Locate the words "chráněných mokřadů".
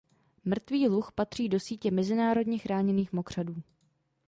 2.57-3.55